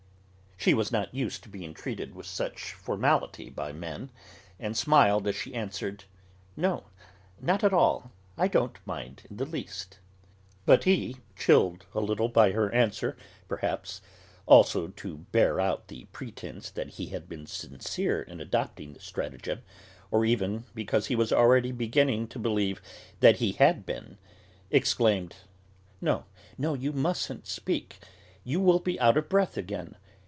She 0.57 0.75
was 0.75 0.91
not 0.91 1.11
used 1.11 1.41
to 1.41 1.49
being 1.49 1.73
treated 1.73 2.13
with 2.13 2.27
so 2.27 2.43
much 2.43 2.73
formality 2.73 3.49
by 3.49 3.71
men, 3.71 4.11
and 4.59 4.77
smiled 4.77 5.25
as 5.25 5.35
she 5.35 5.55
answered: 5.55 6.03
"No, 6.55 6.83
not 7.39 7.63
at 7.63 7.73
all; 7.73 8.11
I 8.37 8.47
don't 8.47 8.77
mind 8.85 9.23
in 9.27 9.37
the 9.37 9.45
least." 9.45 9.97
But 10.67 10.83
he, 10.83 11.17
chilled 11.35 11.87
a 11.95 11.99
little 11.99 12.29
by 12.29 12.51
her 12.51 12.71
answer, 12.75 13.17
perhaps, 13.47 14.03
also, 14.45 14.89
to 14.89 15.17
bear 15.31 15.59
out 15.59 15.87
the 15.87 16.05
pretence 16.11 16.69
that 16.69 16.89
he 16.89 17.07
had 17.07 17.27
been 17.27 17.47
sincere 17.47 18.21
in 18.21 18.39
adopting 18.39 18.93
the 18.93 18.99
stratagem, 19.01 19.63
or 20.11 20.25
even 20.25 20.65
because 20.75 21.07
he 21.07 21.15
was 21.15 21.33
already 21.33 21.71
beginning 21.71 22.27
to 22.27 22.37
believe 22.37 22.83
that 23.19 23.37
he 23.37 23.53
had 23.53 23.83
been, 23.83 24.19
exclaimed: 24.69 25.37
"No, 25.99 26.25
no; 26.55 26.75
you 26.75 26.93
mustn't 26.93 27.47
speak. 27.47 27.97
You 28.43 28.59
will 28.59 28.79
be 28.79 28.99
out 28.99 29.17
of 29.17 29.27
breath 29.27 29.57
again. 29.57 29.95